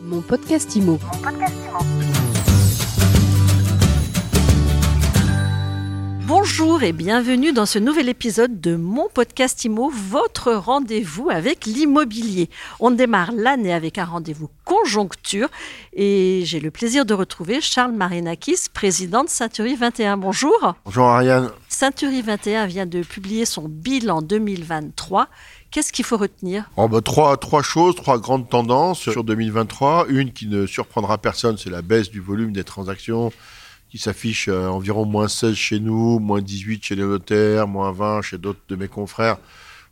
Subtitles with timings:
[0.00, 0.98] Mon podcast IMO.
[6.78, 12.50] Bonjour et bienvenue dans ce nouvel épisode de mon podcast IMO, votre rendez-vous avec l'immobilier.
[12.78, 15.48] On démarre l'année avec un rendez-vous conjoncture
[15.92, 20.18] et j'ai le plaisir de retrouver Charles Marinakis, président de Century 21.
[20.18, 20.74] Bonjour.
[20.84, 21.50] Bonjour Ariane.
[21.68, 25.26] Century 21 vient de publier son bilan 2023.
[25.72, 26.70] Qu'est-ce qu'il faut retenir?
[26.76, 30.06] Oh bah, trois, trois choses, trois grandes tendances sur 2023.
[30.10, 33.32] Une qui ne surprendra personne, c'est la baisse du volume des transactions
[33.90, 38.22] qui s'affiche euh, environ moins 16 chez nous, moins 18 chez les notaires, moins 20
[38.22, 39.38] chez d'autres de mes confrères.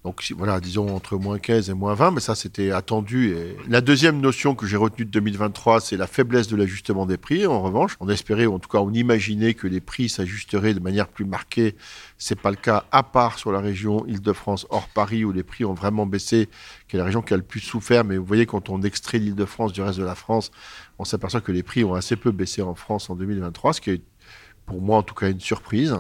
[0.06, 3.34] Donc voilà, disons entre moins 15 et moins 20, mais ça c'était attendu.
[3.34, 3.56] Et...
[3.69, 7.45] La deuxième notion que j'ai retenue de 2023, c'est la faiblesse de l'ajustement des prix.
[7.45, 11.09] En revanche, on espérait, en tout cas on imaginait que les prix s'ajusteraient de manière
[11.09, 11.74] plus marquée.
[12.19, 15.65] C'est pas le cas, à part sur la région Île-de-France hors Paris, où les prix
[15.65, 16.48] ont vraiment baissé,
[16.87, 18.04] qui est la région qui a le plus souffert.
[18.04, 20.52] Mais vous voyez, quand on extrait l'Île-de-France du reste de la France,
[21.01, 23.91] on s'aperçoit que les prix ont assez peu baissé en France en 2023, ce qui
[23.91, 24.02] est
[24.66, 25.96] pour moi en tout cas une surprise.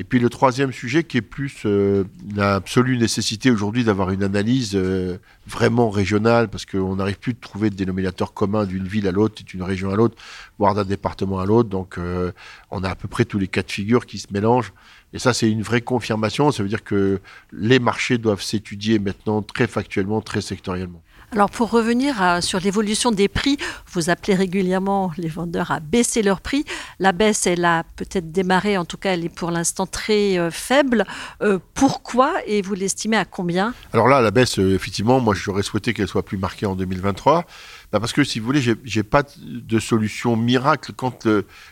[0.00, 2.02] Et puis le troisième sujet qui est plus euh,
[2.34, 7.70] l'absolue nécessité aujourd'hui d'avoir une analyse euh, vraiment régionale, parce qu'on n'arrive plus de trouver
[7.70, 10.16] de dénominateur commun d'une ville à l'autre, d'une région à l'autre,
[10.58, 11.68] voire d'un département à l'autre.
[11.68, 12.32] Donc euh,
[12.72, 14.72] on a à peu près tous les cas de figure qui se mélangent.
[15.12, 16.50] Et ça, c'est une vraie confirmation.
[16.50, 17.20] Ça veut dire que
[17.52, 21.02] les marchés doivent s'étudier maintenant très factuellement, très sectoriellement.
[21.34, 23.58] Alors pour revenir sur l'évolution des prix,
[23.90, 26.64] vous appelez régulièrement les vendeurs à baisser leurs prix.
[27.00, 30.52] La baisse, elle a peut-être démarré, en tout cas elle est pour l'instant très euh,
[30.52, 31.04] faible.
[31.42, 33.74] Euh, pourquoi et vous l'estimez à combien?
[33.92, 37.46] Alors là, la baisse, euh, effectivement, moi j'aurais souhaité qu'elle soit plus marquée en 2023.
[37.90, 41.26] Bah parce que si vous voulez, j'ai pas de solution miracle quand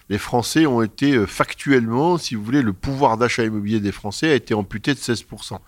[0.09, 4.35] les Français ont été factuellement, si vous voulez, le pouvoir d'achat immobilier des Français a
[4.35, 5.59] été amputé de 16%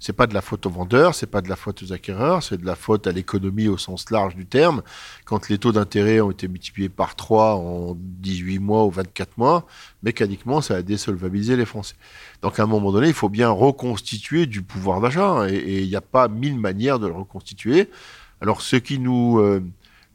[0.00, 2.60] c'est pas de la faute aux vendeurs, c'est pas de la faute aux acquéreurs, c'est
[2.60, 4.82] de la faute à l'économie au sens large du terme.
[5.24, 9.66] Quand les taux d'intérêt ont été multipliés par 3 en 18 mois ou 24 mois,
[10.02, 11.96] mécaniquement, ça a désolvabilisé les Français.
[12.42, 15.96] Donc à un moment donné, il faut bien reconstituer du pouvoir d'achat et il n'y
[15.96, 17.90] a pas mille manières de le reconstituer.
[18.40, 19.64] Alors ce qui nous euh,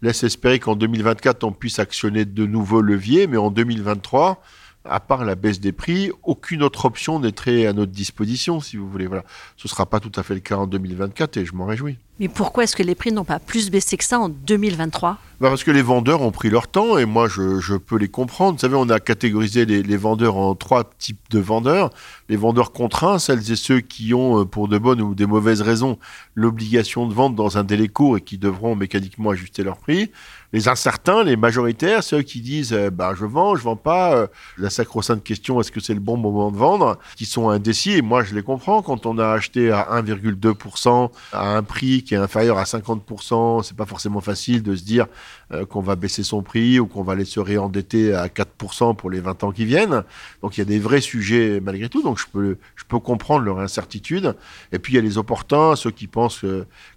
[0.02, 4.42] laisse espérer qu'en 2024, on puisse actionner de nouveaux leviers, mais en 2023,
[4.86, 8.90] à part la baisse des prix, aucune autre option n'est à notre disposition, si vous
[8.90, 9.08] voulez.
[9.08, 9.24] Voilà.
[9.58, 11.98] Ce ne sera pas tout à fait le cas en 2024 et je m'en réjouis.
[12.20, 15.50] Mais pourquoi est-ce que les prix n'ont pas plus baissé que ça en 2023 bah
[15.50, 18.54] Parce que les vendeurs ont pris leur temps et moi je, peux les comprendre.
[18.54, 21.90] Vous savez, on a catégorisé les, vendeurs en trois types de vendeurs.
[22.30, 25.62] Les vendeurs contraints, celles et ceux qui ont, euh, pour de bonnes ou des mauvaises
[25.62, 25.98] raisons,
[26.36, 30.12] l'obligation de vendre dans un délai court et qui devront mécaniquement ajuster leur prix.
[30.54, 34.28] Les incertains, les majoritaires, ceux qui disent euh, bah, je vends, je vends pas, euh,
[34.60, 37.94] la sacro-sainte question est-ce que c'est le bon moment de vendre, qui sont indécis.
[37.94, 42.14] Et moi je les comprends quand on a acheté à 1,2% à un prix qui
[42.14, 45.08] est inférieur à 50%, c'est pas forcément facile de se dire
[45.52, 49.10] euh, qu'on va baisser son prix ou qu'on va aller se réendetter à 4% pour
[49.10, 50.04] les 20 ans qui viennent.
[50.42, 52.04] Donc il y a des vrais sujets malgré tout.
[52.04, 54.36] Donc je peux, je peux comprendre leur incertitude.
[54.72, 56.46] Et puis il y a les opportuns, ceux qui pensent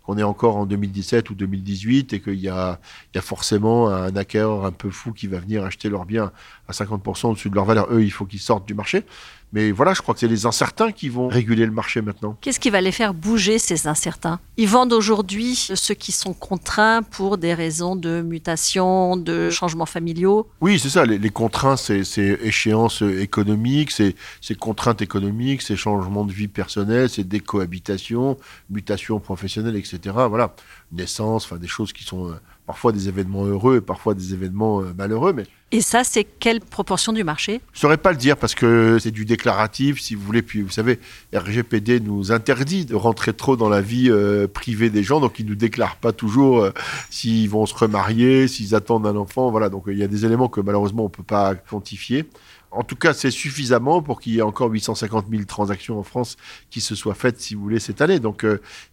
[0.05, 2.79] qu'on est encore en 2017 ou 2018 et qu'il y y a
[3.21, 6.33] forcément un acquéreur un peu fou qui va venir acheter leurs biens
[6.69, 7.89] à 50% au-dessus de leur valeur.
[7.93, 9.05] Eux, il faut qu'ils sortent du marché.
[9.53, 12.37] Mais voilà, je crois que c'est les incertains qui vont réguler le marché maintenant.
[12.41, 14.41] Qu'est-ce qui va les faire bouger, ces incertains?
[14.57, 20.49] Ils vendent aujourd'hui ceux qui sont contraints pour des raisons de mutation, de changements familiaux
[20.61, 21.07] Oui, c'est ça.
[21.07, 24.15] Les, les contraintes, c'est échéances économiques, c'est
[24.59, 28.37] contraintes économiques, c'est changements de vie personnelle, c'est décohabitation,
[28.69, 29.99] mutation professionnelle, etc.
[30.29, 30.55] Voilà,
[30.93, 32.35] naissance, enfin des choses qui sont...
[32.67, 35.33] Euh, parfois des événements heureux et parfois des événements euh, malheureux.
[35.33, 35.45] Mais...
[35.73, 37.61] Et ça, c'est quelle proportion du marché?
[37.73, 40.43] Je ne saurais pas le dire parce que c'est du déclaratif, si vous voulez.
[40.43, 40.99] Puis vous savez,
[41.33, 45.45] RGPD nous interdit de rentrer trop dans la vie euh, privée des gens, donc ils
[45.45, 46.71] ne nous déclarent pas toujours euh,
[47.09, 49.51] s'ils vont se remarier, s'ils attendent un enfant.
[49.51, 52.27] Voilà, donc il y a des éléments que malheureusement on ne peut pas quantifier.
[52.73, 56.37] En tout cas, c'est suffisamment pour qu'il y ait encore 850 000 transactions en France
[56.69, 58.19] qui se soient faites, si vous voulez, cette année.
[58.19, 58.45] Donc,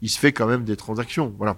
[0.02, 1.34] il se fait quand même des transactions.
[1.38, 1.58] Voilà.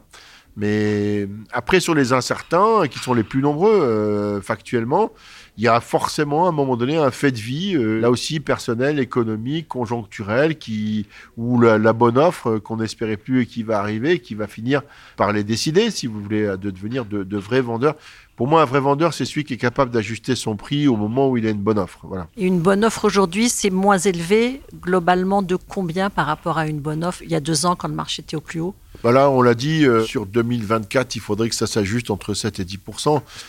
[0.57, 5.11] Mais après, sur les incertains, qui sont les plus nombreux euh, factuellement,
[5.57, 8.39] il y a forcément à un moment donné un fait de vie, euh, là aussi
[8.39, 11.07] personnel, économique, conjoncturel, qui,
[11.37, 14.81] ou la, bonne offre qu'on n'espérait plus et qui va arriver, qui va finir
[15.17, 17.95] par les décider, si vous voulez, de devenir de, de vrais vendeurs.
[18.35, 21.29] Pour moi, un vrai vendeur, c'est celui qui est capable d'ajuster son prix au moment
[21.29, 21.99] où il a une bonne offre.
[22.03, 22.27] Voilà.
[22.35, 27.05] Une bonne offre aujourd'hui, c'est moins élevé globalement de combien par rapport à une bonne
[27.05, 28.75] offre il y a deux ans quand le marché était au plus haut?
[29.01, 32.65] Voilà, on l'a dit, euh, sur 2024, il faudrait que ça s'ajuste entre 7 et
[32.65, 32.79] 10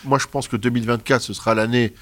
[0.05, 1.93] Moi, je pense que 2024, ce sera l'année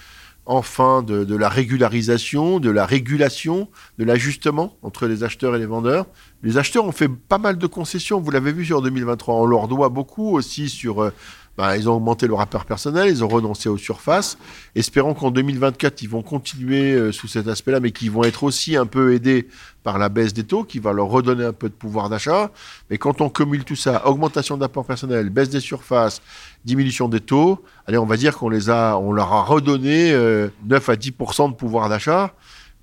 [0.46, 5.66] enfin de, de, la régularisation, de la régulation, de l'ajustement entre les acheteurs et les
[5.66, 6.06] vendeurs.
[6.44, 9.36] Les acheteurs ont fait pas mal de concessions, vous l'avez vu sur 2023.
[9.36, 11.12] On leur doit beaucoup aussi sur euh,
[11.58, 14.38] bah, ils ont augmenté le rapport personnel, ils ont renoncé aux surfaces.
[14.76, 18.76] Espérons qu'en 2024, ils vont continuer euh, sous cet aspect-là, mais qu'ils vont être aussi
[18.76, 19.48] un peu aidés
[19.84, 22.52] par la baisse des taux, qui va leur redonner un peu de pouvoir d'achat.
[22.90, 26.22] Mais quand on cumule tout ça, augmentation d'apport personnel, baisse des surfaces,
[26.66, 30.14] diminution des taux, allez, on va dire qu'on les a, on leur a redonné 9
[30.14, 32.34] euh, à 10% de pouvoir d'achat.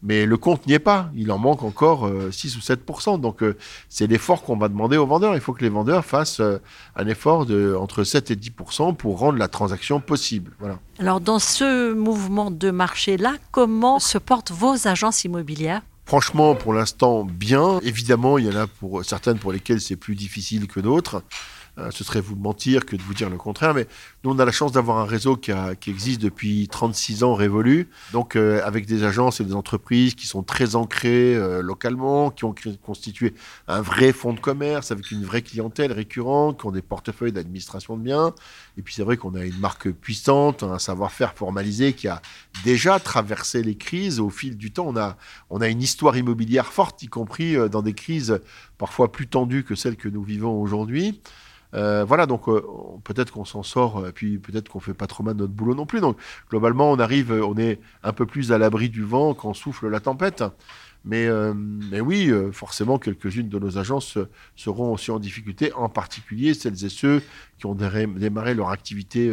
[0.03, 1.11] Mais le compte n'y est pas.
[1.15, 3.57] Il en manque encore 6 euh, ou 7% Donc, euh,
[3.89, 5.35] c'est l'effort qu'on va demander aux vendeurs.
[5.35, 6.59] Il faut que les vendeurs fassent euh,
[6.97, 10.53] un effort de entre 7 et 10% pour rendre la transaction possible.
[10.59, 10.79] Voilà.
[10.99, 15.83] Alors, dans ce mouvement de marché-là, comment se portent vos agences immobilières?
[16.05, 17.79] Franchement, pour l'instant, bien.
[17.83, 21.23] Évidemment, il y en a pour certaines pour lesquelles c'est plus difficile que d'autres.
[21.79, 23.73] Euh, ce serait vous mentir que de vous dire le contraire.
[23.73, 23.87] Mais
[24.25, 25.53] nous, on a la chance d'avoir un réseau qui,
[25.87, 30.43] existe depuis 36 ans révolu, donc euh, avec des agences et des entreprises qui sont
[30.43, 33.33] très ancrées euh, localement, qui ont constitué
[33.69, 37.97] un vrai fonds de commerce avec une vraie clientèle récurrente, qui ont des portefeuilles d'administration
[37.97, 38.35] de biens.
[38.77, 42.21] Et puis c'est vrai qu'on a une marque puissante, un savoir-faire formalisé qui a
[42.65, 44.89] déjà traversé les crises au fil du temps.
[44.89, 45.17] On a,
[45.49, 48.41] on a une histoire immobilière forte, y compris dans des crises
[48.77, 51.21] parfois plus tendues que celles que nous vivons aujourd'hui.
[51.75, 52.63] Euh, voilà, donc euh,
[53.05, 55.75] peut-être qu'on s'en sort, et euh, puis peut-être qu'on fait pas trop mal notre boulot
[55.75, 56.01] non plus.
[56.01, 56.17] Donc
[56.51, 60.01] globalement, on arrive, on est un peu plus à l'abri du vent quand souffle la
[60.01, 60.45] tempête.
[61.05, 64.19] Mais, mais oui, forcément, quelques-unes de nos agences
[64.55, 67.21] seront aussi en difficulté, en particulier celles et ceux
[67.59, 69.29] qui ont démarré leur activité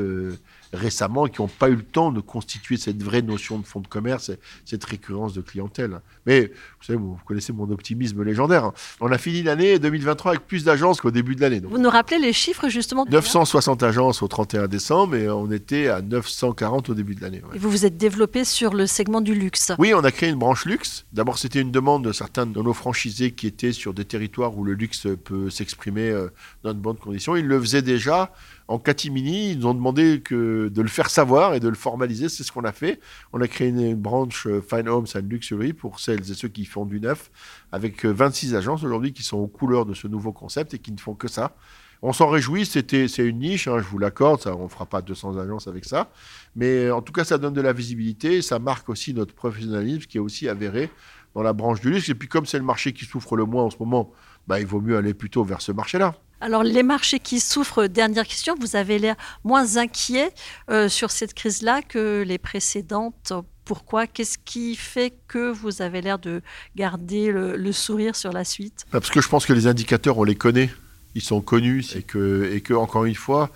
[0.73, 3.87] récemment qui n'ont pas eu le temps de constituer cette vraie notion de fonds de
[3.87, 4.31] commerce,
[4.65, 6.01] cette récurrence de clientèle.
[6.25, 8.65] Mais vous savez, vous connaissez mon optimisme légendaire.
[8.65, 8.73] Hein.
[8.99, 11.61] On a fini l'année 2023 avec plus d'agences qu'au début de l'année.
[11.63, 16.01] Vous nous rappelez les chiffres justement 960 agences au 31 décembre et on était à
[16.01, 17.41] 940 au début de l'année.
[17.53, 20.37] Et vous vous êtes développé sur le segment du luxe Oui, on a créé une
[20.37, 21.05] branche luxe.
[21.13, 24.63] D'abord, c'était une demande de certains de nos franchisés qui étaient sur des territoires où
[24.63, 26.29] le luxe peut s'exprimer euh,
[26.63, 27.35] dans de bonnes conditions.
[27.35, 28.31] Ils le faisaient déjà
[28.69, 29.51] en catimini.
[29.51, 32.29] Ils nous ont demandé de le faire savoir et de le formaliser.
[32.29, 32.99] C'est ce qu'on a fait.
[33.33, 36.65] On a créé une, branche euh, Fine Homes and Luxury pour celles et ceux qui
[36.65, 37.31] font du neuf,
[37.71, 40.91] avec 26 euh, agences aujourd'hui qui sont aux couleurs de ce nouveau concept et qui
[40.91, 41.55] ne font que ça.
[42.01, 45.37] On s'en réjouit, c'est une niche, hein, je vous l'accorde, on ne fera pas 200
[45.37, 46.09] agences avec ça.
[46.55, 50.03] Mais euh, en tout cas, ça donne de la visibilité, ça marque aussi notre professionnalisme
[50.07, 50.89] qui est aussi avéré
[51.35, 52.07] dans la branche du luxe.
[52.07, 54.13] Et puis comme c'est le marché qui souffre le moins en ce moment,
[54.47, 56.15] bah, il vaut mieux aller plutôt vers ce marché-là.
[56.41, 60.31] Alors, les marchés qui souffrent, dernière question, vous avez l'air moins inquiet
[60.69, 63.33] euh, sur cette crise-là que les précédentes.
[63.65, 64.07] Pourquoi?
[64.07, 66.41] Qu'est-ce qui fait que vous avez l'air de
[66.77, 68.85] garder le, sourire sur la suite?
[68.91, 70.69] Bah, Parce que je pense que les indicateurs, on les connaît.
[71.13, 71.93] Ils sont connus.
[71.95, 73.49] Et que, et que encore une fois,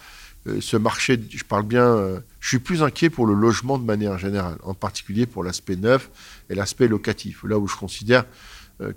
[0.48, 3.86] euh, ce marché, je parle bien, euh, je suis plus inquiet pour le logement de
[3.86, 6.10] manière générale, en particulier pour l'aspect neuf
[6.50, 7.46] et l'aspect locatif.
[7.46, 8.26] Là où je considère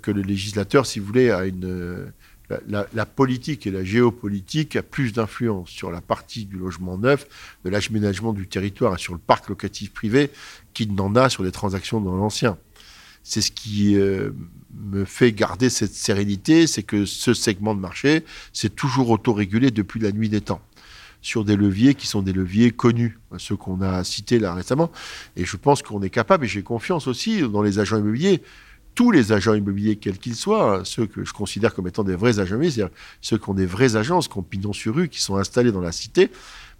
[0.01, 2.11] que le législateur, si vous voulez, a une
[2.67, 7.27] la, politique et la géopolitique a plus d'influence sur la partie du logement neuf,
[7.65, 10.29] de l'aménagement du territoire et sur le parc locatif privé
[10.73, 12.57] qu'il n'en a sur les transactions dans l'ancien.
[13.23, 14.31] C'est ce qui euh,
[14.73, 18.23] me fait garder cette sérénité, c'est que ce segment de marché
[18.53, 20.61] s'est toujours autorégulé depuis la nuit des temps
[21.21, 24.91] sur des leviers qui sont des leviers connus, ceux qu'on a cités là récemment.
[25.35, 28.41] Et je pense qu'on est capable, et j'ai confiance aussi dans les agents immobiliers,
[28.97, 32.15] tous les agents immobiliers, quels qu'ils soient, hein, ceux que je considère comme étant des
[32.15, 35.07] vrais agents immobiliers, c'est-à-dire ceux qui ont des vraies agences, qui ont pignon sur rue,
[35.07, 36.31] qui sont installés dans la cité,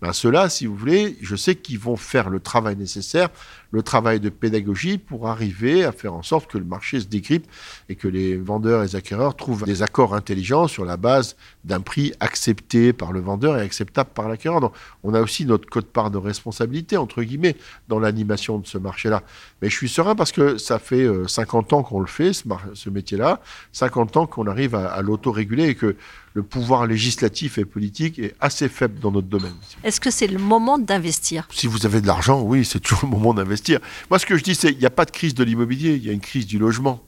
[0.02, 3.30] ben ceux-là, si vous voulez, je sais qu'ils vont faire le travail nécessaire
[3.72, 7.50] le travail de pédagogie pour arriver à faire en sorte que le marché se décrypte
[7.90, 11.82] et que les vendeurs et les acquéreurs trouvent des accords intelligents sur la base d'un
[11.82, 14.62] prix accepté par le vendeur et acceptable par l'acquéreur.
[14.62, 17.56] Donc, on a aussi notre code-part de responsabilité, entre guillemets,
[17.88, 19.24] dans l'animation de ce marché-là.
[19.62, 22.90] Mais je suis serein parce que ça fait 50 euh, ans qu'on le fait, ce,
[22.90, 23.42] métier-là,
[23.74, 25.96] 50 ans qu'on arrive à, à l'autoréguler et que
[26.38, 29.56] le pouvoir législatif et politique est assez faible dans notre domaine.
[29.84, 31.48] Est-ce que c'est le moment d'investir?
[31.52, 33.80] Si vous avez de l'argent, oui, c'est toujours le moment d'investir.
[34.12, 36.06] Moi, ce que je dis, c'est qu'il n'y a pas de crise de l'immobilier, il
[36.06, 37.04] y a une crise du logement.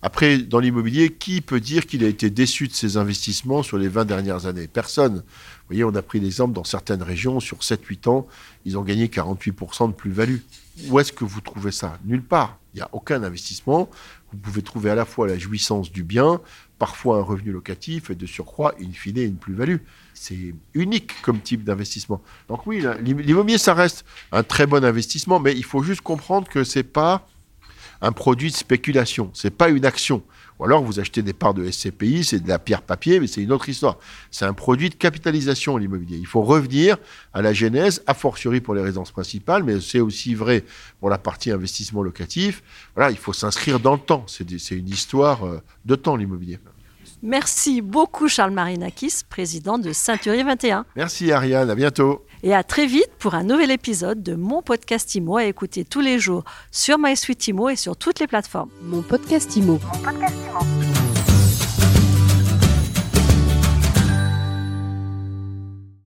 [0.00, 3.88] Après, dans l'immobilier, qui peut dire qu'il a été déçu de ses investissements sur les
[3.88, 4.68] 20 dernières années?
[4.68, 5.16] Personne.
[5.16, 8.26] Vous voyez, on a pris l'exemple dans certaines régions, sur 7-8 ans,
[8.64, 10.38] ils ont gagné 48% de plus-value.
[10.88, 11.98] Où est-ce que vous trouvez ça?
[12.04, 12.58] Nulle part.
[12.74, 13.90] Il n'y a aucun investissement.
[14.30, 16.40] Vous pouvez trouver à la fois la jouissance du bien,
[16.78, 19.78] parfois un revenu locatif et de surcroît, in fine, une plus-value.
[20.14, 22.22] C'est unique comme type d'investissement.
[22.48, 26.62] Donc oui, l'immobilier, ça reste un très bon investissement, mais il faut juste comprendre que
[26.62, 27.26] ce n'est pas
[28.00, 30.22] un produit de spéculation, ce n'est pas une action.
[30.58, 33.42] Ou alors vous achetez des parts de SCPI, c'est de la pierre papier, mais c'est
[33.42, 33.98] une autre histoire.
[34.30, 36.18] C'est un produit de capitalisation, l'immobilier.
[36.18, 36.96] Il faut revenir
[37.32, 40.64] à la genèse, a fortiori pour les résidences principales, mais c'est aussi vrai
[40.98, 42.62] pour la partie investissement locatif.
[42.96, 44.24] Voilà, il faut s'inscrire dans le temps.
[44.26, 46.58] C'est une histoire euh, de temps, l'immobilier.
[47.22, 50.86] Merci beaucoup Charles Marinakis, président de Ceinturie 21.
[50.96, 52.24] Merci Ariane, à bientôt.
[52.42, 56.00] Et à très vite pour un nouvel épisode de mon podcast IMO à écouter tous
[56.00, 58.70] les jours sur MySuite IMO et sur toutes les plateformes.
[58.82, 59.80] Mon podcast IMO.
[59.82, 60.34] Mon podcast